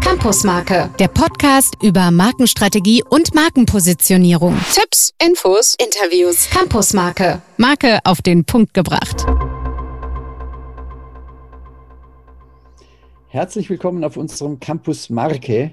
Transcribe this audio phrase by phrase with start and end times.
[0.00, 4.58] Campusmarke, der Podcast über Markenstrategie und Markenpositionierung.
[4.72, 6.48] Tipps, Infos, Interviews.
[6.50, 9.26] Campusmarke, Marke auf den Punkt gebracht.
[13.28, 15.72] Herzlich willkommen auf unserem Campus Marke.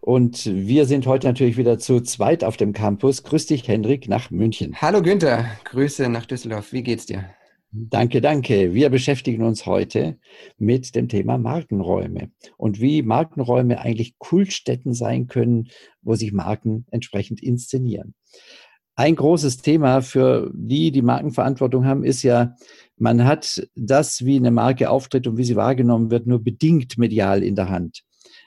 [0.00, 3.22] Und wir sind heute natürlich wieder zu zweit auf dem Campus.
[3.22, 4.76] Grüß dich, Hendrik, nach München.
[4.80, 6.72] Hallo Günther, Grüße nach Düsseldorf.
[6.72, 7.24] Wie geht's dir?
[7.70, 8.72] Danke, danke.
[8.72, 10.18] Wir beschäftigen uns heute
[10.56, 15.68] mit dem Thema Markenräume und wie Markenräume eigentlich Kultstätten sein können,
[16.00, 18.14] wo sich Marken entsprechend inszenieren.
[18.94, 22.56] Ein großes Thema für die, die Markenverantwortung haben, ist ja,
[22.96, 27.42] man hat das, wie eine Marke auftritt und wie sie wahrgenommen wird, nur bedingt medial
[27.42, 28.02] in der Hand.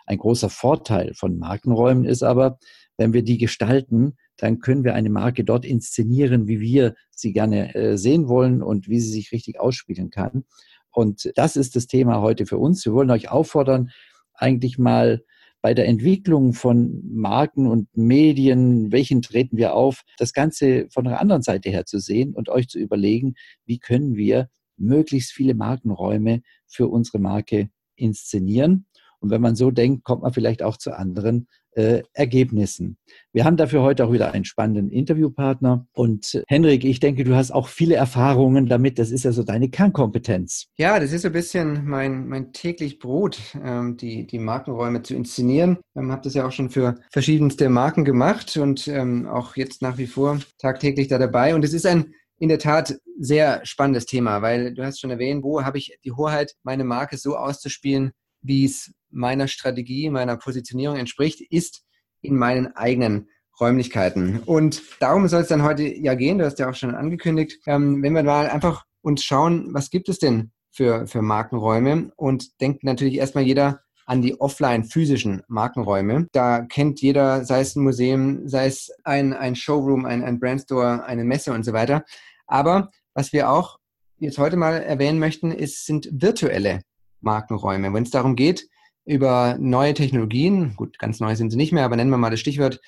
[0.07, 2.57] Ein großer Vorteil von Markenräumen ist aber,
[2.97, 7.75] wenn wir die gestalten, dann können wir eine Marke dort inszenieren, wie wir sie gerne
[7.75, 10.45] äh, sehen wollen und wie sie sich richtig ausspielen kann.
[10.89, 12.83] Und das ist das Thema heute für uns.
[12.83, 13.91] Wir wollen euch auffordern,
[14.33, 15.23] eigentlich mal
[15.61, 21.21] bei der Entwicklung von Marken und Medien, welchen treten wir auf, das Ganze von einer
[21.21, 26.41] anderen Seite her zu sehen und euch zu überlegen, wie können wir möglichst viele Markenräume
[26.65, 28.87] für unsere Marke inszenieren.
[29.19, 32.97] Und wenn man so denkt, kommt man vielleicht auch zu anderen äh, Ergebnissen.
[33.33, 35.87] Wir haben dafür heute auch wieder einen spannenden Interviewpartner.
[35.93, 38.99] Und äh, Henrik, ich denke, du hast auch viele Erfahrungen damit.
[38.99, 40.67] Das ist ja so deine Kernkompetenz.
[40.77, 45.15] Ja, das ist so ein bisschen mein, mein täglich Brot, ähm, die, die Markenräume zu
[45.15, 45.77] inszenieren.
[45.93, 49.81] Ich ähm, habe das ja auch schon für verschiedenste Marken gemacht und ähm, auch jetzt
[49.81, 51.55] nach wie vor tagtäglich da dabei.
[51.55, 55.43] Und es ist ein in der Tat sehr spannendes Thema, weil du hast schon erwähnt,
[55.43, 60.97] wo habe ich die Hoheit, meine Marke so auszuspielen, wie es meiner Strategie, meiner Positionierung
[60.97, 61.83] entspricht, ist
[62.21, 64.39] in meinen eigenen Räumlichkeiten.
[64.45, 68.01] Und darum soll es dann heute ja gehen, du hast ja auch schon angekündigt, ähm,
[68.01, 72.83] wenn wir mal einfach uns schauen, was gibt es denn für, für Markenräume und denkt
[72.83, 76.27] natürlich erstmal jeder an die offline physischen Markenräume.
[76.31, 81.03] Da kennt jeder, sei es ein Museum, sei es ein, ein Showroom, ein, ein Brandstore,
[81.05, 82.03] eine Messe und so weiter.
[82.47, 83.77] Aber was wir auch
[84.17, 86.81] jetzt heute mal erwähnen möchten, ist, sind virtuelle
[87.21, 87.93] Markenräume.
[87.93, 88.67] Wenn es darum geht,
[89.05, 92.39] über neue Technologien, gut, ganz neu sind sie nicht mehr, aber nennen wir mal das
[92.39, 92.79] Stichwort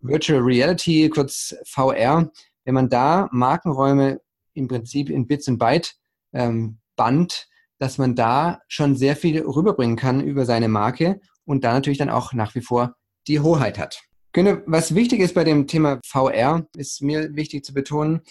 [0.00, 2.30] Virtual Reality, kurz VR,
[2.64, 4.20] wenn man da Markenräume
[4.54, 5.94] im Prinzip in Bits und Byte
[6.32, 11.72] ähm, band, dass man da schon sehr viel rüberbringen kann über seine Marke und da
[11.72, 12.94] natürlich dann auch nach wie vor
[13.26, 14.02] die Hoheit hat.
[14.66, 18.22] Was wichtig ist bei dem Thema VR, ist mir wichtig zu betonen,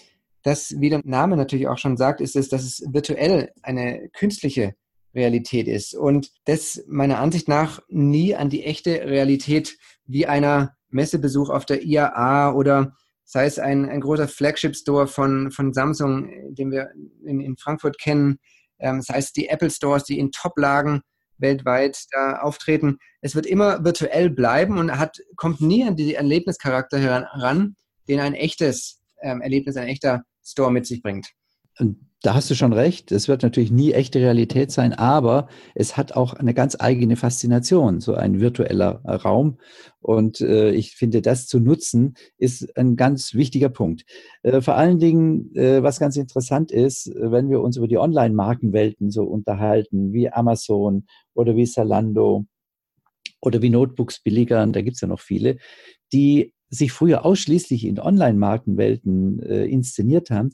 [0.44, 4.73] dass, wie der Name natürlich auch schon sagt, ist es, dass es virtuell eine künstliche
[5.14, 5.94] Realität ist.
[5.94, 11.84] Und das meiner Ansicht nach nie an die echte Realität wie einer Messebesuch auf der
[11.84, 16.90] IAA oder sei es ein, ein großer Flagship-Store von, von Samsung, den wir
[17.24, 18.40] in, in Frankfurt kennen,
[18.80, 21.02] ähm, sei es die Apple Stores, die in Top-Lagen
[21.38, 22.98] weltweit da auftreten.
[23.22, 27.76] Es wird immer virtuell bleiben und hat, kommt nie an die Erlebnischarakter heran,
[28.08, 31.32] den ein echtes ähm, Erlebnis, ein echter Store mit sich bringt.
[32.22, 33.12] Da hast du schon recht.
[33.12, 38.00] Es wird natürlich nie echte Realität sein, aber es hat auch eine ganz eigene Faszination,
[38.00, 39.58] so ein virtueller Raum.
[40.00, 44.06] Und äh, ich finde, das zu nutzen, ist ein ganz wichtiger Punkt.
[44.44, 49.09] Äh, vor allen Dingen, äh, was ganz interessant ist, wenn wir uns über die Online-Markenwelten
[49.09, 52.46] so unterhalten, wie Amazon oder wie Salando
[53.42, 55.58] oder wie Notebooks billigern, da gibt's ja noch viele,
[56.14, 60.52] die sich früher ausschließlich in Online-Markenwelten äh, inszeniert haben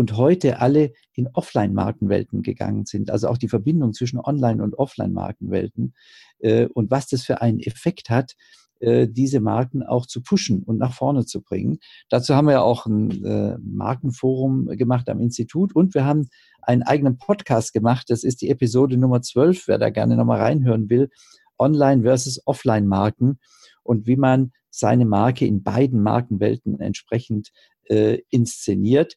[0.00, 3.10] und heute alle in Offline-Markenwelten gegangen sind.
[3.10, 5.92] Also auch die Verbindung zwischen Online- und Offline-Markenwelten
[6.38, 8.32] äh, und was das für einen Effekt hat,
[8.78, 11.80] äh, diese Marken auch zu pushen und nach vorne zu bringen.
[12.08, 16.30] Dazu haben wir ja auch ein äh, Markenforum gemacht am Institut und wir haben
[16.62, 18.06] einen eigenen Podcast gemacht.
[18.08, 21.10] Das ist die Episode Nummer 12, wer da gerne nochmal reinhören will.
[21.58, 23.38] Online versus Offline-Marken
[23.82, 27.50] und wie man seine Marke in beiden Markenwelten entsprechend
[27.90, 29.16] äh, inszeniert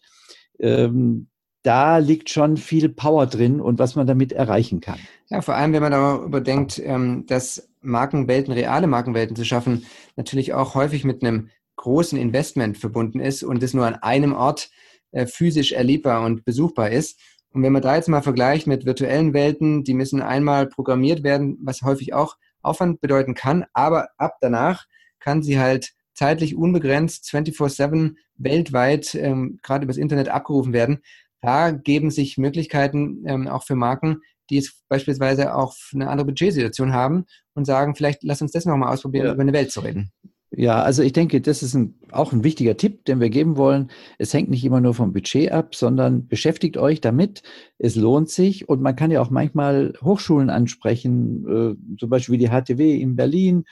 [0.60, 1.28] ähm,
[1.64, 5.00] da liegt schon viel Power drin und was man damit erreichen kann.
[5.30, 9.86] Ja, vor allem, wenn man darüber denkt, ähm, dass Markenwelten, reale Markenwelten zu schaffen,
[10.16, 14.70] natürlich auch häufig mit einem großen Investment verbunden ist und es nur an einem Ort
[15.12, 17.20] äh, physisch erlebbar und besuchbar ist.
[17.52, 21.58] Und wenn man da jetzt mal vergleicht mit virtuellen Welten, die müssen einmal programmiert werden,
[21.62, 24.86] was häufig auch Aufwand bedeuten kann, aber ab danach
[25.20, 31.00] kann sie halt zeitlich unbegrenzt 24-7 weltweit ähm, gerade übers Internet abgerufen werden.
[31.42, 36.94] Da geben sich Möglichkeiten ähm, auch für Marken, die jetzt beispielsweise auch eine andere Budgetsituation
[36.94, 39.34] haben und sagen, vielleicht lass uns das nochmal ausprobieren, ja.
[39.34, 40.12] über eine Welt zu reden.
[40.56, 43.90] Ja, also ich denke, das ist ein, auch ein wichtiger Tipp, den wir geben wollen.
[44.20, 47.42] Es hängt nicht immer nur vom Budget ab, sondern beschäftigt euch damit.
[47.80, 52.38] Es lohnt sich und man kann ja auch manchmal Hochschulen ansprechen, äh, zum Beispiel wie
[52.38, 53.64] die HTW in Berlin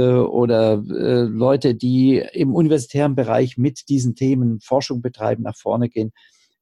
[0.00, 6.12] oder äh, Leute, die im universitären Bereich mit diesen Themen Forschung betreiben, nach vorne gehen.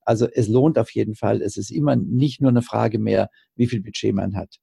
[0.05, 1.43] Also es lohnt auf jeden Fall.
[1.43, 4.57] Es ist immer nicht nur eine Frage mehr, wie viel Budget man hat.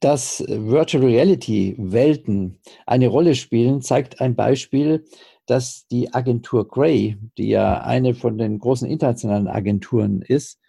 [0.00, 5.04] Dass Virtual Reality Welten eine Rolle spielen, zeigt ein Beispiel,
[5.46, 10.65] dass die Agentur Gray, die ja eine von den großen internationalen Agenturen ist, äh,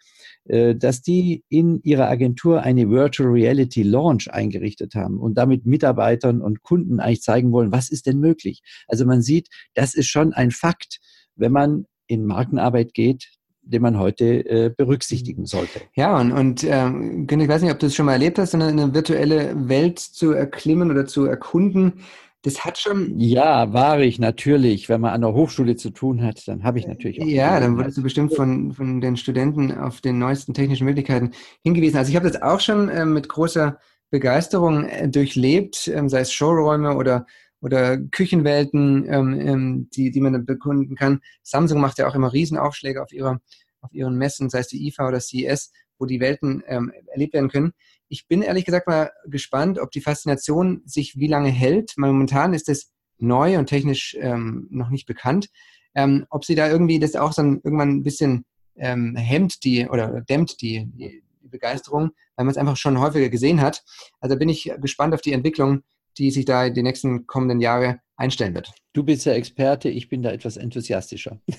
[0.47, 6.61] dass die in ihrer Agentur eine Virtual Reality Launch eingerichtet haben und damit Mitarbeitern und
[6.61, 8.61] Kunden eigentlich zeigen wollen, was ist denn möglich.
[8.88, 10.99] Also man sieht, das ist schon ein Fakt,
[11.35, 13.27] wenn man in Markenarbeit geht,
[13.61, 15.81] den man heute äh, berücksichtigen sollte.
[15.95, 18.67] Ja, und, und ähm, ich weiß nicht, ob du es schon mal erlebt hast, eine,
[18.67, 22.01] eine virtuelle Welt zu erklimmen oder zu erkunden.
[22.47, 23.19] Das hat schon.
[23.19, 24.88] Ja, war ich natürlich.
[24.88, 27.25] Wenn man an der Hochschule zu tun hat, dann habe ich natürlich auch.
[27.25, 31.97] Ja, dann wurdest du bestimmt von, von den Studenten auf den neuesten technischen Möglichkeiten hingewiesen.
[31.97, 33.79] Also ich habe das auch schon äh, mit großer
[34.11, 37.25] Begeisterung äh, durchlebt, ähm, sei es Showräume oder
[37.59, 41.19] oder Küchenwelten, ähm, ähm, die, die man bekunden kann.
[41.44, 43.41] Samsung macht ja auch immer Riesenaufschläge auf, ihrer,
[43.81, 47.49] auf ihren Messen, sei es die IFA oder CES, wo die Welten ähm, erlebt werden
[47.49, 47.73] können.
[48.09, 51.94] Ich bin ehrlich gesagt mal gespannt, ob die Faszination sich wie lange hält.
[51.98, 55.50] Momentan ist es neu und technisch ähm, noch nicht bekannt.
[55.95, 58.45] Ähm, ob sie da irgendwie das auch dann irgendwann ein bisschen
[58.75, 63.62] ähm, hemmt die oder dämmt die, die, Begeisterung, weil man es einfach schon häufiger gesehen
[63.62, 63.81] hat.
[64.19, 65.81] Also bin ich gespannt auf die Entwicklung
[66.18, 68.71] die sich da die nächsten kommenden Jahre einstellen wird.
[68.94, 71.39] Du bist ja Experte, ich bin da etwas enthusiastischer.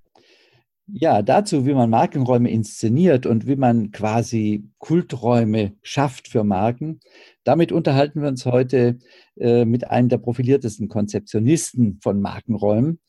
[0.88, 7.00] ja, dazu, wie man Markenräume inszeniert und wie man quasi Kulträume schafft für Marken.
[7.44, 9.00] Damit unterhalten wir uns heute
[9.38, 13.00] äh, mit einem der profiliertesten Konzeptionisten von Markenräumen.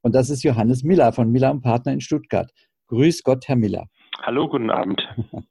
[0.00, 2.50] Und das ist Johannes Miller von Miller und Partner in Stuttgart.
[2.88, 3.86] Grüß Gott, Herr Miller.
[4.22, 5.06] Hallo, guten Abend.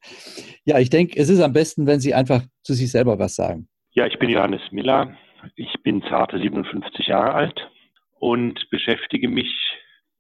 [0.68, 3.68] Ja, ich denke, es ist am besten, wenn Sie einfach zu sich selber was sagen.
[3.92, 5.16] Ja, ich bin Johannes Miller.
[5.56, 7.70] Ich bin zarte 57 Jahre alt
[8.18, 9.54] und beschäftige mich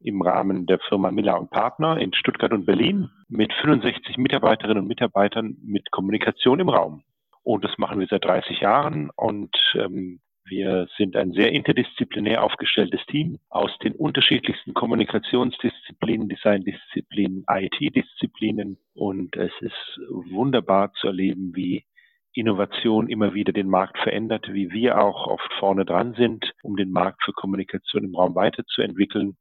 [0.05, 4.87] im Rahmen der Firma Miller und Partner in Stuttgart und Berlin mit 65 Mitarbeiterinnen und
[4.87, 7.03] Mitarbeitern mit Kommunikation im Raum.
[7.43, 13.03] Und das machen wir seit 30 Jahren und ähm, wir sind ein sehr interdisziplinär aufgestelltes
[13.07, 18.77] Team aus den unterschiedlichsten Kommunikationsdisziplinen, Designdisziplinen, IT-Disziplinen.
[18.93, 21.83] Und es ist wunderbar zu erleben, wie
[22.33, 26.91] Innovation immer wieder den Markt verändert, wie wir auch oft vorne dran sind, um den
[26.91, 29.37] Markt für Kommunikation im Raum weiterzuentwickeln.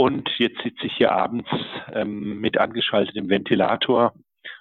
[0.00, 1.46] Und jetzt sitze ich hier abends
[1.92, 4.14] ähm, mit angeschaltetem Ventilator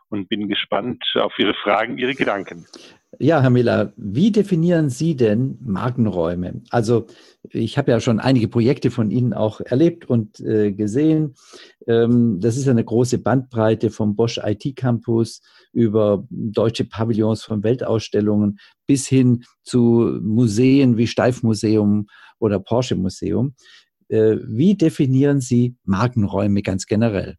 [0.10, 2.66] und bin gespannt auf Ihre Fragen, Ihre Gedanken.
[3.20, 6.62] Ja, Herr Miller, wie definieren Sie denn Markenräume?
[6.72, 7.08] Also
[7.52, 11.36] ich habe ja schon einige Projekte von Ihnen auch erlebt und äh, gesehen.
[11.88, 18.60] Ähm, das ist eine große Bandbreite vom Bosch IT Campus über deutsche Pavillons von Weltausstellungen
[18.88, 22.08] bis hin zu Museen wie Steifmuseum
[22.40, 23.56] oder Porsche Museum.
[24.10, 27.36] Äh, wie definieren Sie Markenräume ganz generell?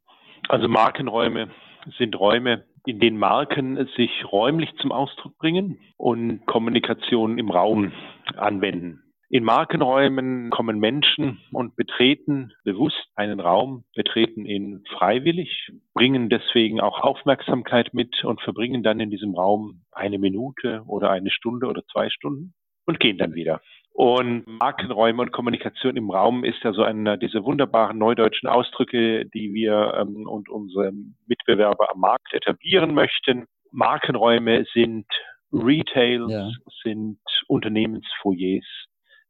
[0.48, 1.50] Also Markenräume
[1.98, 7.92] sind Räume, in denen Marken sich räumlich zum Ausdruck bringen und Kommunikation im Raum
[8.36, 9.02] anwenden.
[9.32, 16.98] In Markenräumen kommen Menschen und betreten bewusst einen Raum, betreten ihn freiwillig, bringen deswegen auch
[16.98, 22.10] Aufmerksamkeit mit und verbringen dann in diesem Raum eine Minute oder eine Stunde oder zwei
[22.10, 22.54] Stunden
[22.86, 23.60] und gehen dann wieder.
[24.00, 29.52] Und Markenräume und Kommunikation im Raum ist ja so einer dieser wunderbaren neudeutschen Ausdrücke, die
[29.52, 30.90] wir ähm, und unsere
[31.26, 33.44] Mitbewerber am Markt etablieren möchten.
[33.72, 35.04] Markenräume sind
[35.52, 36.50] Retails, ja.
[36.82, 38.64] sind Unternehmensfoyers,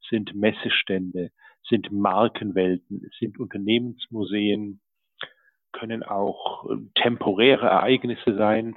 [0.08, 1.30] sind Messestände,
[1.68, 4.80] sind Markenwelten, sind Unternehmensmuseen,
[5.72, 8.76] können auch ähm, temporäre Ereignisse sein.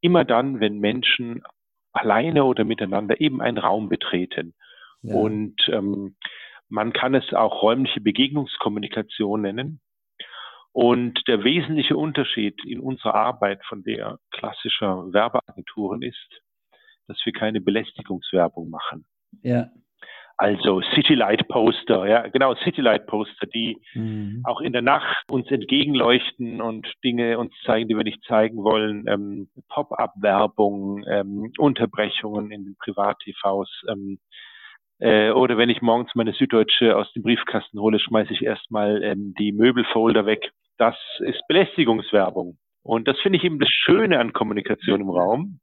[0.00, 1.42] Immer dann, wenn Menschen
[1.90, 4.54] alleine oder miteinander eben einen Raum betreten
[5.02, 5.14] ja.
[5.14, 6.16] Und ähm,
[6.68, 9.80] man kann es auch räumliche Begegnungskommunikation nennen.
[10.72, 16.40] Und der wesentliche Unterschied in unserer Arbeit von der klassischer Werbeagenturen ist,
[17.08, 19.04] dass wir keine Belästigungswerbung machen.
[19.42, 19.70] Ja.
[20.36, 24.40] Also Citylight Poster, ja, genau, Citylight Poster, die mhm.
[24.44, 29.04] auch in der Nacht uns entgegenleuchten und Dinge uns zeigen, die wir nicht zeigen wollen.
[29.06, 34.18] Ähm, Pop-up-Werbung, ähm, Unterbrechungen in den Privat-TVs, ähm,
[35.00, 39.34] äh, oder wenn ich morgens meine Süddeutsche aus dem Briefkasten hole, schmeiße ich erstmal ähm,
[39.38, 40.50] die Möbelfolder weg.
[40.78, 42.58] Das ist Belästigungswerbung.
[42.82, 45.60] Und das finde ich eben das Schöne an Kommunikation im Raum,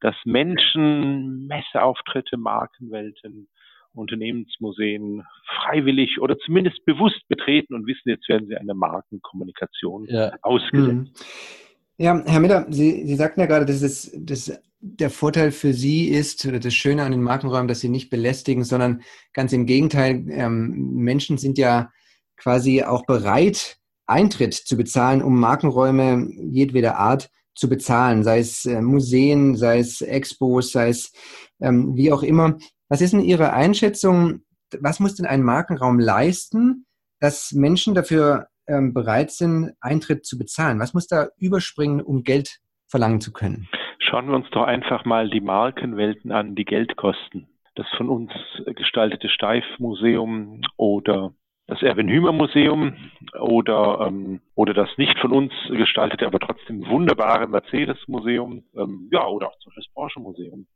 [0.00, 3.48] dass Menschen Messeauftritte, Markenwelten,
[3.92, 10.32] Unternehmensmuseen freiwillig oder zumindest bewusst betreten und wissen, jetzt werden sie einer Markenkommunikation ja.
[10.42, 11.18] ausgesetzt.
[11.18, 11.69] Hm.
[12.00, 16.08] Ja, Herr Miller, Sie, Sie sagten ja gerade, dass es, dass der Vorteil für Sie
[16.08, 19.02] ist, oder das Schöne an den Markenräumen, dass Sie nicht belästigen, sondern
[19.34, 21.90] ganz im Gegenteil, ähm, Menschen sind ja
[22.38, 23.76] quasi auch bereit,
[24.06, 30.00] Eintritt zu bezahlen, um Markenräume jedweder Art zu bezahlen, sei es äh, Museen, sei es
[30.00, 31.12] Expos, sei es
[31.60, 32.56] ähm, wie auch immer.
[32.88, 34.40] Was ist denn Ihre Einschätzung?
[34.80, 36.86] Was muss denn ein Markenraum leisten,
[37.20, 40.78] dass Menschen dafür ähm, bereit sind, Eintritt zu bezahlen?
[40.78, 43.68] Was muss da überspringen, um Geld verlangen zu können?
[43.98, 47.48] Schauen wir uns doch einfach mal die Markenwelten an, die Geld kosten.
[47.74, 48.32] Das von uns
[48.74, 51.32] gestaltete Steif-Museum oder
[51.70, 52.96] das Erwin Hümer Museum
[53.38, 59.24] oder, ähm, oder das nicht von uns gestaltete, aber trotzdem wunderbare Mercedes Museum, ähm, ja,
[59.26, 60.66] oder auch zum Beispiel das Porsche Museum.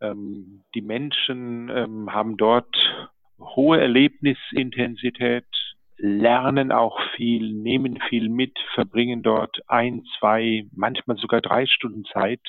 [0.00, 2.76] Ähm, die Menschen ähm, haben dort
[3.40, 5.46] hohe Erlebnisintensität,
[5.98, 12.40] lernen auch viel, nehmen viel mit, verbringen dort ein, zwei, manchmal sogar drei Stunden Zeit,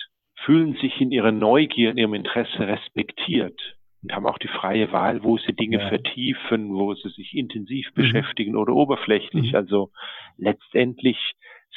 [0.45, 3.59] fühlen sich in ihrer Neugier, in ihrem Interesse respektiert
[4.01, 5.89] und haben auch die freie Wahl, wo sie Dinge ja.
[5.89, 8.01] vertiefen, wo sie sich intensiv mhm.
[8.01, 9.51] beschäftigen oder oberflächlich.
[9.51, 9.55] Mhm.
[9.55, 9.91] Also
[10.37, 11.17] letztendlich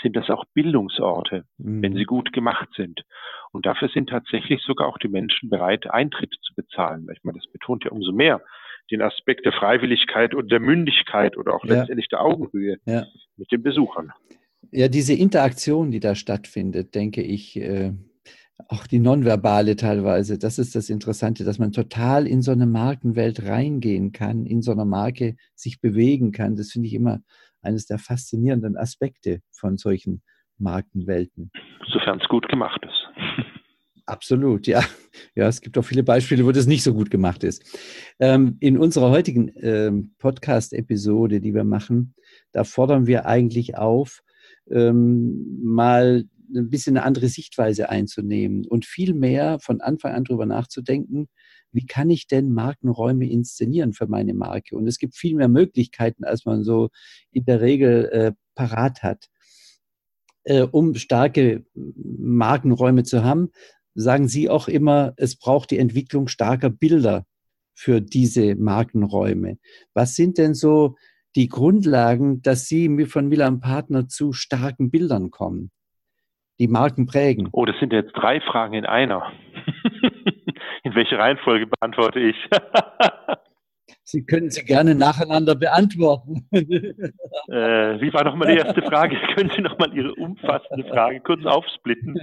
[0.00, 1.82] sind das auch Bildungsorte, mhm.
[1.82, 3.02] wenn sie gut gemacht sind.
[3.50, 7.06] Und dafür sind tatsächlich sogar auch die Menschen bereit, Eintritt zu bezahlen.
[7.12, 8.40] Ich meine, das betont ja umso mehr
[8.92, 11.80] den Aspekt der Freiwilligkeit und der Mündigkeit oder auch ja.
[11.80, 13.06] letztendlich der Augenhöhe ja.
[13.36, 14.12] mit den Besuchern.
[14.70, 17.92] Ja, diese Interaktion, die da stattfindet, denke ich, äh,
[18.68, 23.44] auch die Nonverbale teilweise, das ist das Interessante, dass man total in so eine Markenwelt
[23.46, 26.56] reingehen kann, in so einer Marke sich bewegen kann.
[26.56, 27.20] Das finde ich immer
[27.60, 30.22] eines der faszinierenden Aspekte von solchen
[30.58, 31.50] Markenwelten.
[31.88, 33.08] Sofern es gut gemacht ist.
[34.06, 34.82] Absolut, ja.
[35.34, 37.62] Ja, es gibt auch viele Beispiele, wo das nicht so gut gemacht ist.
[38.18, 42.14] Ähm, in unserer heutigen ähm, Podcast-Episode, die wir machen,
[42.52, 44.22] da fordern wir eigentlich auf,
[44.70, 50.46] ähm, mal ein bisschen eine andere Sichtweise einzunehmen und viel mehr von Anfang an darüber
[50.46, 51.28] nachzudenken,
[51.72, 54.76] wie kann ich denn Markenräume inszenieren für meine Marke?
[54.76, 56.90] Und es gibt viel mehr Möglichkeiten, als man so
[57.30, 59.28] in der Regel äh, parat hat.
[60.44, 63.50] Äh, um starke Markenräume zu haben,
[63.94, 67.24] sagen Sie auch immer, es braucht die Entwicklung starker Bilder
[67.74, 69.58] für diese Markenräume.
[69.94, 70.96] Was sind denn so
[71.36, 75.70] die Grundlagen, dass Sie von Milan Partner zu starken Bildern kommen?
[76.62, 77.48] die Marken prägen?
[77.50, 79.32] Oh, das sind jetzt drei Fragen in einer.
[80.84, 82.36] in welche Reihenfolge beantworte ich?
[84.04, 86.46] Sie können sie gerne nacheinander beantworten.
[86.52, 86.58] äh,
[88.00, 89.16] wie war nochmal die erste Frage?
[89.34, 92.16] können Sie nochmal Ihre umfassende Frage kurz aufsplitten?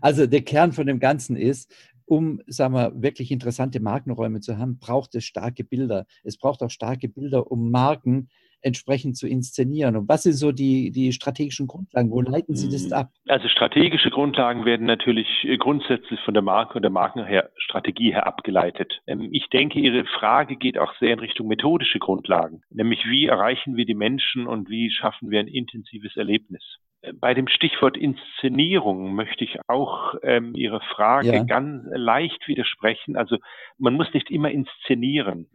[0.00, 1.74] Also der Kern von dem Ganzen ist,
[2.06, 6.06] um, sagen wir, wirklich interessante Markenräume zu haben, braucht es starke Bilder.
[6.22, 8.28] Es braucht auch starke Bilder, um Marken
[8.66, 9.96] entsprechend zu inszenieren?
[9.96, 12.10] Und was sind so die, die strategischen Grundlagen?
[12.10, 13.10] Wo leiten Sie das ab?
[13.28, 19.00] Also strategische Grundlagen werden natürlich äh, grundsätzlich von der Marke und der Markenstrategie her abgeleitet.
[19.06, 23.76] Ähm, ich denke, Ihre Frage geht auch sehr in Richtung methodische Grundlagen, nämlich wie erreichen
[23.76, 26.78] wir die Menschen und wie schaffen wir ein intensives Erlebnis.
[27.20, 31.44] Bei dem Stichwort Inszenierung möchte ich auch ähm, Ihre Frage ja.
[31.44, 33.16] ganz leicht widersprechen.
[33.16, 33.36] Also
[33.78, 35.46] man muss nicht immer inszenieren.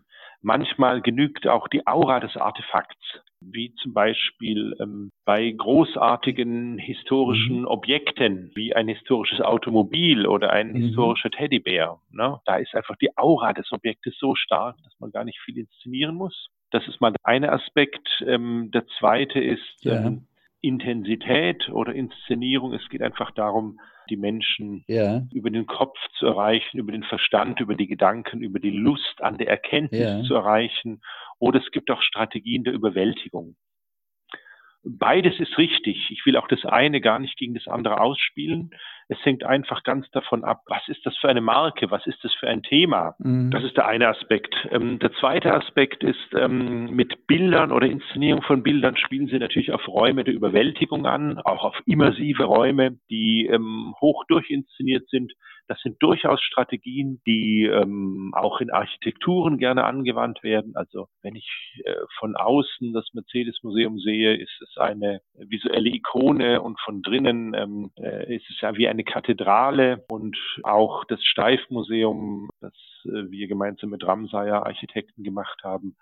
[0.41, 7.67] Manchmal genügt auch die Aura des Artefakts, wie zum Beispiel ähm, bei großartigen historischen mhm.
[7.67, 10.75] Objekten, wie ein historisches Automobil oder ein mhm.
[10.77, 11.99] historischer Teddybär.
[12.11, 12.39] Ne?
[12.45, 16.15] Da ist einfach die Aura des Objektes so stark, dass man gar nicht viel inszenieren
[16.15, 16.49] muss.
[16.71, 18.07] Das ist mal der eine Aspekt.
[18.25, 20.05] Ähm, der zweite ist ja.
[20.05, 20.27] ähm,
[20.61, 22.73] Intensität oder Inszenierung.
[22.73, 25.23] Es geht einfach darum, die Menschen ja.
[25.31, 29.37] über den Kopf zu erreichen, über den Verstand, über die Gedanken, über die Lust an
[29.37, 30.23] der Erkenntnis ja.
[30.23, 31.01] zu erreichen.
[31.39, 33.55] Oder es gibt auch Strategien der Überwältigung.
[34.83, 36.09] Beides ist richtig.
[36.09, 38.71] Ich will auch das eine gar nicht gegen das andere ausspielen.
[39.11, 42.33] Es hängt einfach ganz davon ab, was ist das für eine Marke, was ist das
[42.35, 43.13] für ein Thema.
[43.19, 43.51] Mhm.
[43.51, 44.55] Das ist der eine Aspekt.
[44.71, 49.73] Ähm, der zweite Aspekt ist, ähm, mit Bildern oder Inszenierung von Bildern spielen sie natürlich
[49.73, 55.33] auf Räume der Überwältigung an, auch auf immersive Räume, die ähm, hoch durchinszeniert sind.
[55.67, 60.73] Das sind durchaus Strategien, die ähm, auch in Architekturen gerne angewandt werden.
[60.75, 61.47] Also wenn ich
[61.85, 67.91] äh, von außen das Mercedes-Museum sehe, ist es eine visuelle Ikone und von drinnen ähm,
[67.97, 72.73] äh, ist es ja wie eine Kathedrale und auch das Steif-Museum, das
[73.05, 75.95] äh, wir gemeinsam mit Ramsayer Architekten gemacht haben,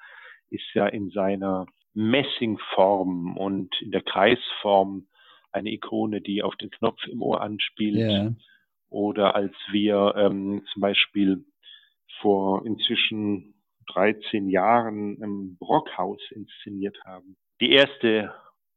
[0.49, 5.07] ist ja in seiner Messingform und in der Kreisform
[5.51, 7.97] eine Ikone, die auf den Knopf im Ohr anspielt.
[7.97, 8.33] Yeah
[8.89, 11.45] oder als wir ähm, zum Beispiel
[12.21, 13.55] vor inzwischen
[13.93, 17.37] 13 Jahren im Brockhaus inszeniert haben.
[17.61, 18.33] Die erste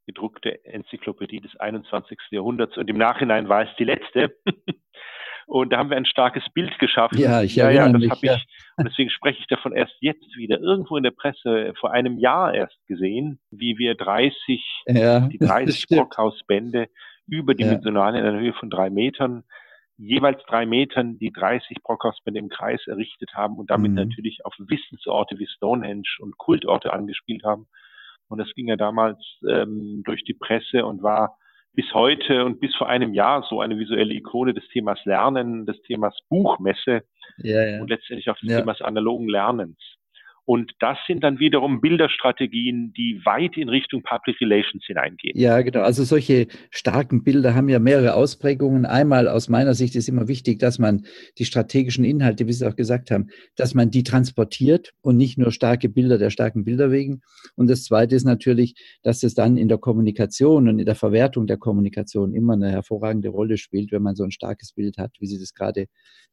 [0.06, 2.18] gedruckte Enzyklopädie des 21.
[2.30, 4.36] Jahrhunderts und im Nachhinein war es die letzte.
[5.46, 7.18] und da haben wir ein starkes Bild geschaffen.
[7.18, 8.46] Ja, ich ja, ja, das habe ich.
[8.78, 12.54] Und deswegen spreche ich davon erst jetzt wieder irgendwo in der Presse vor einem Jahr
[12.54, 16.88] erst gesehen, wie wir 30, ja, die 30 Brockhausbände
[17.26, 19.44] überdimensional in einer Höhe von drei Metern
[20.02, 23.98] jeweils drei Metern die 30 Brockhausbände im Kreis errichtet haben und damit mhm.
[23.98, 27.66] natürlich auf Wissensorte wie Stonehenge und Kultorte angespielt haben.
[28.32, 31.36] Und das ging ja damals ähm, durch die Presse und war
[31.74, 35.80] bis heute und bis vor einem Jahr so eine visuelle Ikone des Themas Lernen, des
[35.82, 37.02] Themas Buchmesse
[37.38, 37.80] ja, ja.
[37.82, 38.60] und letztendlich auch des ja.
[38.60, 39.78] Themas analogen Lernens.
[40.44, 45.38] Und das sind dann wiederum Bilderstrategien, die weit in Richtung Public Relations hineingehen.
[45.38, 45.82] Ja, genau.
[45.82, 48.84] Also solche starken Bilder haben ja mehrere Ausprägungen.
[48.84, 51.06] Einmal aus meiner Sicht ist immer wichtig, dass man
[51.38, 55.52] die strategischen Inhalte, wie Sie auch gesagt haben, dass man die transportiert und nicht nur
[55.52, 57.20] starke Bilder der starken Bilder wegen.
[57.54, 61.46] Und das Zweite ist natürlich, dass es dann in der Kommunikation und in der Verwertung
[61.46, 65.26] der Kommunikation immer eine hervorragende Rolle spielt, wenn man so ein starkes Bild hat, wie
[65.26, 65.86] Sie das gerade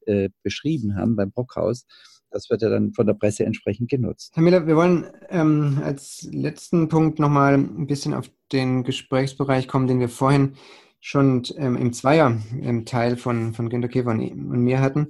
[0.07, 1.85] äh, beschrieben haben beim Brockhaus
[2.31, 4.31] das wird ja dann von der Presse entsprechend genutzt.
[4.35, 9.87] Herr Miller, wir wollen ähm, als letzten Punkt nochmal ein bisschen auf den Gesprächsbereich kommen,
[9.87, 10.53] den wir vorhin
[10.99, 15.07] schon ähm, im Zweier-Teil ähm, von, von Günter Käfer und, und mir hatten,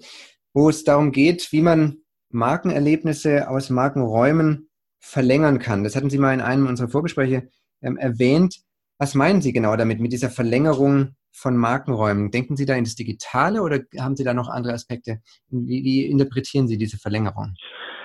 [0.53, 1.97] wo es darum geht, wie man
[2.31, 5.83] Markenerlebnisse aus Markenräumen verlängern kann.
[5.83, 7.49] Das hatten Sie mal in einem unserer Vorgespräche
[7.81, 8.61] ähm, erwähnt.
[8.97, 12.31] Was meinen Sie genau damit, mit dieser Verlängerung von Markenräumen?
[12.31, 15.19] Denken Sie da in das Digitale oder haben Sie da noch andere Aspekte?
[15.49, 17.55] Wie, wie interpretieren Sie diese Verlängerung?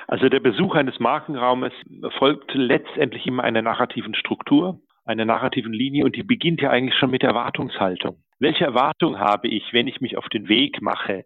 [0.07, 1.73] Also der Besuch eines Markenraumes
[2.19, 7.11] folgt letztendlich immer einer narrativen Struktur, einer narrativen Linie und die beginnt ja eigentlich schon
[7.11, 8.23] mit Erwartungshaltung.
[8.39, 11.25] Welche Erwartung habe ich, wenn ich mich auf den Weg mache,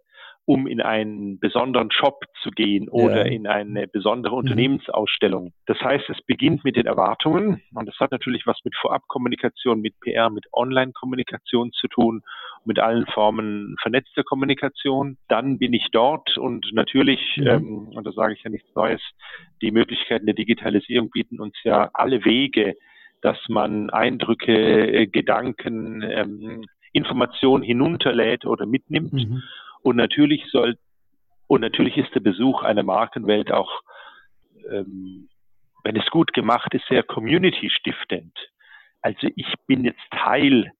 [0.48, 3.32] um in einen besonderen Shop zu gehen oder ja.
[3.32, 4.38] in eine besondere mhm.
[4.38, 5.52] Unternehmensausstellung.
[5.66, 10.00] Das heißt, es beginnt mit den Erwartungen und das hat natürlich was mit Vorabkommunikation, mit
[10.00, 12.22] PR, mit Online-Kommunikation zu tun,
[12.64, 15.18] mit allen Formen vernetzter Kommunikation.
[15.28, 17.56] Dann bin ich dort und natürlich, ja.
[17.56, 19.02] ähm, und da sage ich ja nichts Neues,
[19.60, 22.74] die Möglichkeiten der Digitalisierung bieten uns ja alle Wege,
[23.20, 29.12] dass man Eindrücke, äh, Gedanken, ähm, Informationen hinunterlädt oder mitnimmt.
[29.12, 29.42] Mhm.
[29.88, 30.76] Und natürlich soll,
[31.46, 33.80] und natürlich ist der Besuch einer Markenwelt auch,
[34.70, 35.30] ähm,
[35.82, 38.36] wenn es gut gemacht ist, sehr community-stiftend.
[39.00, 40.70] Also ich bin jetzt Teil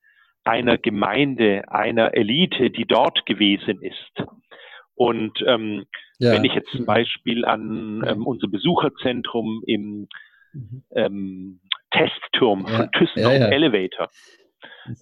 [0.45, 4.13] einer Gemeinde, einer Elite, die dort gewesen ist.
[4.95, 5.87] Und ähm,
[6.19, 6.33] ja.
[6.33, 10.07] wenn ich jetzt zum Beispiel an ähm, unser Besucherzentrum im
[10.53, 10.83] mhm.
[10.95, 11.61] ähm,
[11.93, 12.77] Testturm ja.
[12.77, 14.11] von ThyssenKrupp ja, Elevator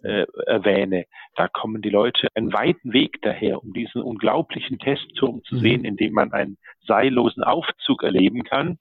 [0.03, 5.57] äh, erwähne, da kommen die Leute einen weiten Weg daher, um diesen unglaublichen Testturm zu
[5.57, 5.61] mhm.
[5.61, 8.79] sehen, in dem man einen seillosen Aufzug erleben kann.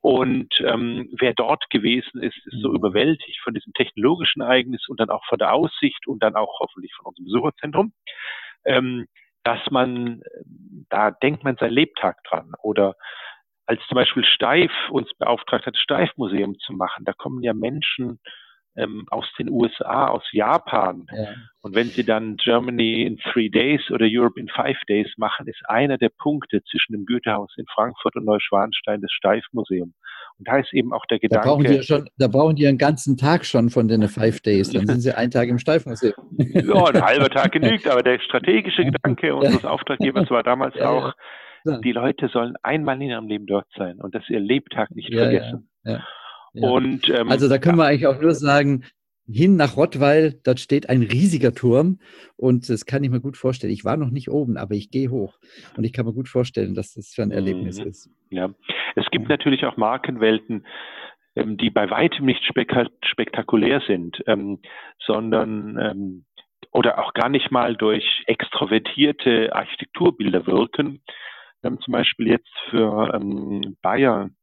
[0.00, 2.76] Und ähm, wer dort gewesen ist, ist so mhm.
[2.76, 6.94] überwältigt von diesem technologischen Ereignis und dann auch von der Aussicht und dann auch hoffentlich
[6.94, 7.92] von unserem Besucherzentrum,
[8.64, 9.06] ähm,
[9.42, 10.22] dass man,
[10.90, 12.52] da denkt man sein Lebtag dran.
[12.62, 12.94] Oder
[13.66, 18.20] als zum Beispiel Steif uns beauftragt hat, Steif-Museum zu machen, da kommen ja Menschen
[18.76, 21.06] ähm, aus den USA, aus Japan.
[21.12, 21.28] Ja.
[21.62, 25.60] Und wenn Sie dann Germany in three days oder Europe in five days machen, ist
[25.68, 29.94] einer der Punkte zwischen dem Goethehaus in Frankfurt und Neuschwanstein das Steif-Museum.
[30.38, 31.44] Und da ist eben auch der Gedanke.
[31.44, 34.40] Da brauchen, die ja schon, da brauchen die einen ganzen Tag schon von den Five
[34.40, 34.70] Days.
[34.70, 36.14] Dann sind sie einen Tag im Steif-Museum.
[36.38, 41.14] Ja, ein halber Tag genügt, aber der strategische Gedanke unseres Auftraggebers war damals ja, auch,
[41.64, 41.78] ja.
[41.78, 45.68] die Leute sollen einmal in ihrem Leben dort sein und das ihr Lebtag nicht vergessen.
[45.84, 46.04] Ja,
[46.56, 46.68] ja.
[46.68, 48.84] Und, ähm, also da können wir eigentlich auch nur sagen,
[49.28, 51.98] hin nach Rottweil, dort steht ein riesiger Turm
[52.36, 53.72] und das kann ich mir gut vorstellen.
[53.72, 55.38] Ich war noch nicht oben, aber ich gehe hoch
[55.76, 57.90] und ich kann mir gut vorstellen, dass das für ein Erlebnis mhm.
[57.90, 58.10] ist.
[58.30, 58.50] Ja,
[58.94, 60.64] es gibt natürlich auch Markenwelten,
[61.34, 64.60] ähm, die bei weitem nicht spektakulär sind, ähm,
[65.04, 66.24] sondern ähm,
[66.70, 71.02] oder auch gar nicht mal durch extrovertierte Architekturbilder wirken.
[71.60, 74.36] Wir haben zum Beispiel jetzt für ähm, Bayern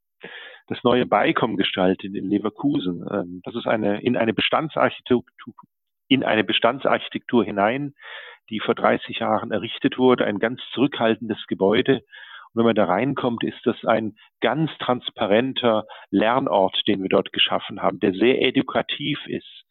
[0.67, 3.05] das neue Beikom gestaltet in Leverkusen.
[3.11, 5.23] Ähm, das ist eine, in eine Bestandsarchitektur,
[6.07, 7.93] in eine Bestandsarchitektur hinein,
[8.49, 12.01] die vor 30 Jahren errichtet wurde, ein ganz zurückhaltendes Gebäude.
[12.53, 17.81] Und wenn man da reinkommt, ist das ein ganz transparenter Lernort, den wir dort geschaffen
[17.81, 19.65] haben, der sehr edukativ ist,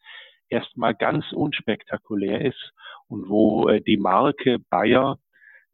[0.49, 2.73] erstmal ganz unspektakulär ist
[3.07, 5.17] und wo äh, die Marke Bayer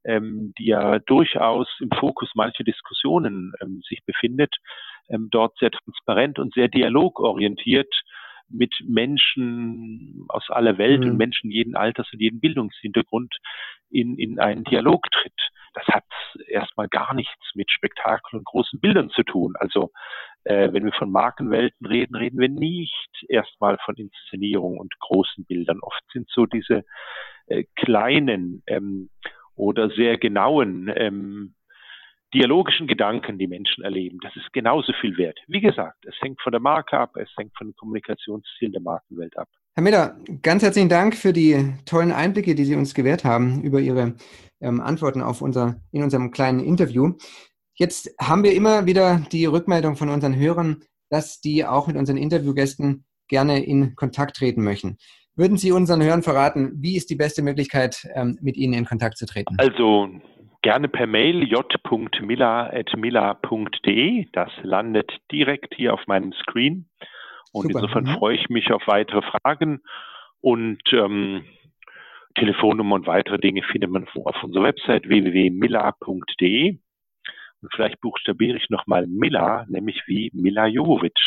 [0.06, 4.56] ähm, die ja durchaus im Fokus mancher Diskussionen ähm, sich befindet,
[5.10, 7.94] ähm, dort sehr transparent und sehr dialogorientiert
[8.50, 11.12] mit Menschen aus aller Welt mhm.
[11.12, 13.36] und Menschen jeden Alters und jeden Bildungshintergrund
[13.90, 15.34] in, in einen Dialog tritt.
[15.74, 16.06] Das hat
[16.48, 19.54] erstmal gar nichts mit Spektakel und großen Bildern zu tun.
[19.60, 19.92] Also
[20.44, 25.80] äh, wenn wir von Markenwelten reden, reden wir nicht erstmal von Inszenierung und großen Bildern.
[25.82, 26.86] Oft sind so diese
[27.48, 29.10] äh, kleinen ähm,
[29.60, 31.54] oder sehr genauen ähm,
[32.34, 35.38] dialogischen Gedanken, die Menschen erleben, das ist genauso viel wert.
[35.48, 39.36] Wie gesagt, es hängt von der Marke ab, es hängt von den Kommunikationszielen der Markenwelt
[39.38, 39.50] ab.
[39.76, 43.80] Herr Miller, ganz herzlichen Dank für die tollen Einblicke, die Sie uns gewährt haben über
[43.80, 44.16] Ihre
[44.62, 47.14] ähm, Antworten auf unser, in unserem kleinen Interview.
[47.74, 52.18] Jetzt haben wir immer wieder die Rückmeldung von unseren Hörern, dass die auch mit unseren
[52.18, 54.98] Interviewgästen gerne in Kontakt treten möchten.
[55.40, 59.18] Würden Sie unseren Hörern verraten, wie ist die beste Möglichkeit, ähm, mit Ihnen in Kontakt
[59.18, 59.56] zu treten?
[59.58, 60.10] Also
[60.62, 64.26] gerne per Mail j.miller.miller.de.
[64.34, 66.90] Das landet direkt hier auf meinem Screen.
[67.54, 67.80] Und Super.
[67.80, 68.18] insofern mhm.
[68.18, 69.80] freue ich mich auf weitere Fragen
[70.42, 71.46] und ähm,
[72.36, 76.80] Telefonnummer und weitere Dinge findet man auf unserer Website www.miller.de.
[77.62, 81.18] Und vielleicht buchstabiere ich nochmal Miller, nämlich wie Mila Jovovic.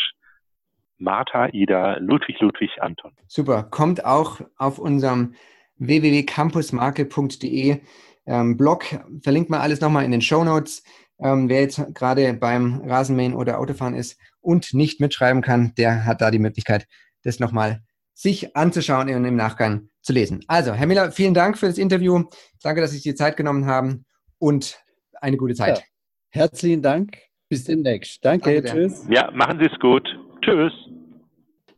[1.03, 3.11] Martha, Ida, Ludwig, Ludwig, Anton.
[3.27, 3.63] Super.
[3.63, 5.35] Kommt auch auf unserem
[5.77, 7.81] www.campusmarke.de
[8.25, 8.85] ähm, Blog.
[9.21, 10.83] Verlinkt mal alles nochmal in den Show Notes.
[11.19, 16.21] Ähm, wer jetzt gerade beim Rasenmähen oder Autofahren ist und nicht mitschreiben kann, der hat
[16.21, 16.87] da die Möglichkeit,
[17.23, 17.81] das nochmal
[18.13, 20.43] sich anzuschauen und im Nachgang zu lesen.
[20.47, 22.23] Also, Herr Miller, vielen Dank für das Interview.
[22.61, 24.05] Danke, dass Sie sich die Zeit genommen haben
[24.39, 24.79] und
[25.21, 25.79] eine gute Zeit.
[25.79, 25.83] Ja.
[26.29, 27.17] Herzlichen Dank.
[27.49, 28.23] Bis demnächst.
[28.23, 28.61] Danke.
[28.61, 29.05] Danke tschüss.
[29.09, 30.07] Ja, machen Sie es gut.
[30.41, 30.73] Tschüss.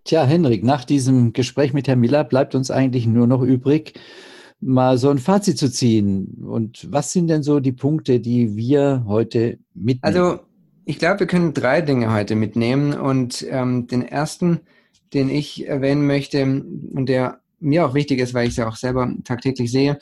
[0.05, 3.99] Tja, Henrik, nach diesem Gespräch mit Herrn Miller bleibt uns eigentlich nur noch übrig,
[4.61, 6.45] mal so ein Fazit zu ziehen.
[6.47, 10.01] Und was sind denn so die Punkte, die wir heute mitnehmen?
[10.03, 10.39] Also,
[10.85, 12.93] ich glaube, wir können drei Dinge heute mitnehmen.
[12.93, 14.59] Und ähm, den ersten,
[15.15, 18.75] den ich erwähnen möchte und der mir auch wichtig ist, weil ich es ja auch
[18.75, 19.97] selber tagtäglich sehe,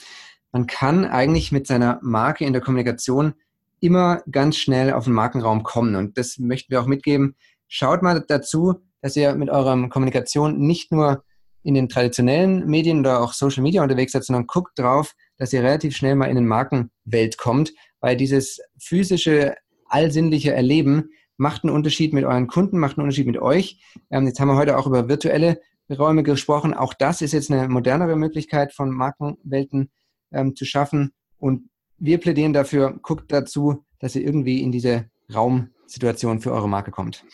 [0.52, 3.36] man kann eigentlich mit seiner Marke in der Kommunikation
[3.80, 5.96] immer ganz schnell auf den Markenraum kommen.
[5.96, 7.36] Und das möchten wir auch mitgeben.
[7.70, 11.24] Schaut mal dazu, dass ihr mit eurer Kommunikation nicht nur
[11.62, 15.62] in den traditionellen Medien oder auch Social Media unterwegs seid, sondern guckt drauf, dass ihr
[15.62, 19.56] relativ schnell mal in den Markenwelt kommt, weil dieses physische,
[19.88, 23.82] allsinnliche Erleben macht einen Unterschied mit euren Kunden, macht einen Unterschied mit euch.
[24.10, 26.74] Ähm, jetzt haben wir heute auch über virtuelle Räume gesprochen.
[26.74, 29.92] Auch das ist jetzt eine modernere Möglichkeit von Markenwelten
[30.32, 31.12] ähm, zu schaffen.
[31.38, 36.92] Und wir plädieren dafür, guckt dazu, dass ihr irgendwie in diese Raumsituation für eure Marke
[36.92, 37.26] kommt.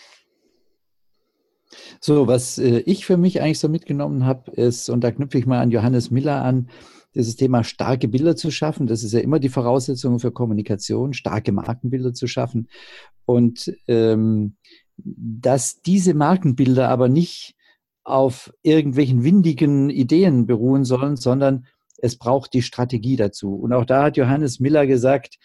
[2.02, 5.46] So, was äh, ich für mich eigentlich so mitgenommen habe, ist, und da knüpfe ich
[5.46, 6.70] mal an Johannes Miller an,
[7.16, 8.88] dieses Thema starke Bilder zu schaffen.
[8.88, 12.70] Das ist ja immer die Voraussetzung für Kommunikation, starke Markenbilder zu schaffen.
[13.26, 14.56] Und ähm,
[14.98, 17.56] dass diese Markenbilder aber nicht
[18.04, 21.66] auf irgendwelchen windigen Ideen beruhen sollen, sondern
[21.98, 23.54] es braucht die Strategie dazu.
[23.54, 25.38] Und auch da hat Johannes Miller gesagt,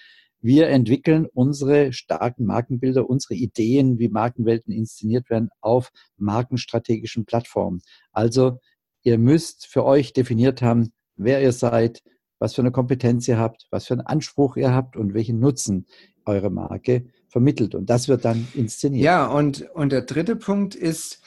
[0.44, 7.80] wir entwickeln unsere starken Markenbilder, unsere Ideen, wie Markenwelten inszeniert werden, auf markenstrategischen Plattformen.
[8.12, 8.60] Also
[9.04, 12.02] ihr müsst für euch definiert haben, wer ihr seid,
[12.38, 15.86] was für eine Kompetenz ihr habt, was für einen Anspruch ihr habt und welchen Nutzen
[16.26, 17.74] eure Marke vermittelt.
[17.74, 19.02] Und das wird dann inszeniert.
[19.02, 21.22] Ja, und, und der dritte Punkt ist,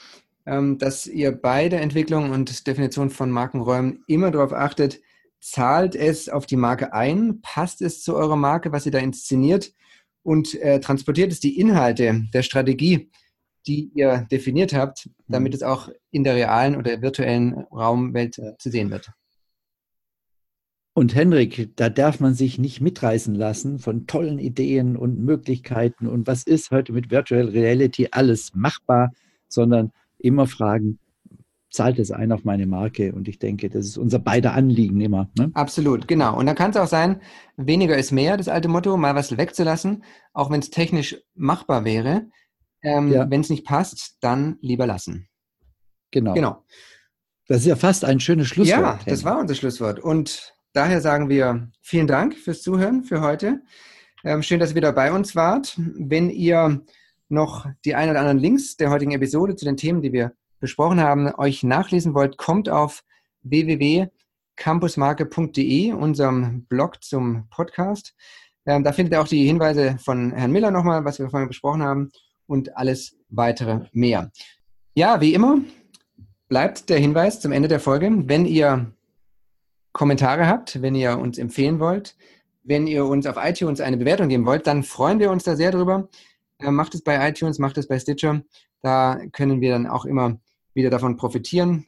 [0.46, 5.02] ähm, dass ihr bei der Entwicklung und Definition von Markenräumen immer darauf achtet,
[5.40, 9.74] zahlt es auf die Marke ein, passt es zu eurer Marke, was ihr da inszeniert
[10.24, 13.10] und äh, transportiert es die Inhalte der Strategie,
[13.66, 15.56] die ihr definiert habt, damit mhm.
[15.56, 19.12] es auch in der realen oder virtuellen Raumwelt äh, zu sehen wird.
[20.94, 26.26] Und Henrik, da darf man sich nicht mitreißen lassen von tollen Ideen und Möglichkeiten und
[26.26, 29.12] was ist heute mit Virtual Reality alles machbar,
[29.48, 30.98] sondern immer fragen,
[31.70, 33.14] zahlt es ein auf meine Marke.
[33.14, 35.30] Und ich denke, das ist unser beider Anliegen immer.
[35.38, 35.52] Ne?
[35.54, 36.38] Absolut, genau.
[36.38, 37.22] Und dann kann es auch sein,
[37.56, 40.04] weniger ist mehr, das alte Motto, mal was wegzulassen,
[40.34, 42.28] auch wenn es technisch machbar wäre.
[42.82, 43.30] Ähm, ja.
[43.30, 45.28] Wenn es nicht passt, dann lieber lassen.
[46.12, 46.34] Genau.
[46.34, 46.64] Genau.
[47.48, 48.80] Das ist ja fast ein schönes Schlusswort.
[48.80, 50.00] Ja, das war unser Schlusswort.
[50.00, 53.62] Und daher sagen wir vielen Dank fürs Zuhören für heute.
[54.24, 55.80] Ähm, schön, dass ihr wieder bei uns wart.
[55.96, 56.84] Wenn ihr
[57.30, 61.00] noch die ein oder anderen Links der heutigen Episode zu den Themen, die wir besprochen
[61.00, 63.06] haben, euch nachlesen wollt, kommt auf
[63.44, 68.14] www.campusmarke.de, unserem Blog zum Podcast.
[68.66, 71.84] Ähm, da findet ihr auch die Hinweise von Herrn Miller nochmal, was wir vorhin besprochen
[71.84, 72.12] haben
[72.48, 74.30] und alles weitere mehr.
[74.96, 75.60] Ja, wie immer
[76.50, 78.92] bleibt der Hinweis zum Ende der Folge, wenn ihr
[79.94, 82.16] Kommentare habt, wenn ihr uns empfehlen wollt,
[82.64, 85.72] wenn ihr uns auf iTunes eine Bewertung geben wollt, dann freuen wir uns da sehr
[85.72, 86.10] drüber.
[86.60, 88.42] Äh, macht es bei iTunes, macht es bei Stitcher.
[88.82, 90.40] Da können wir dann auch immer
[90.78, 91.86] wieder davon profitieren,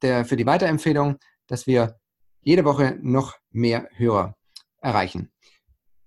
[0.00, 1.96] der, für die Weiterempfehlung, dass wir
[2.40, 4.34] jede Woche noch mehr Hörer
[4.80, 5.30] erreichen.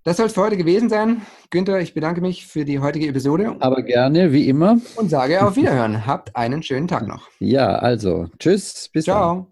[0.04, 1.22] Das soll es für heute gewesen sein.
[1.52, 3.56] Günther, ich bedanke mich für die heutige Episode.
[3.60, 4.80] Aber gerne, wie immer.
[4.96, 6.08] Und sage auf Wiederhören.
[6.08, 7.28] Habt einen schönen Tag noch.
[7.40, 9.36] Ja, also, tschüss, bis Ciao.
[9.36, 9.48] dann.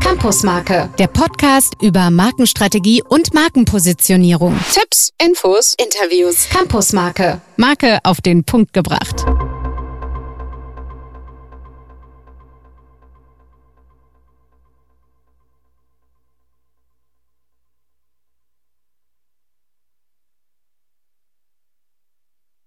[0.00, 4.58] Campusmarke, der Podcast über Markenstrategie und Markenpositionierung.
[4.72, 6.48] Tipps, Infos, Interviews.
[6.48, 9.26] Campusmarke, Marke auf den Punkt gebracht.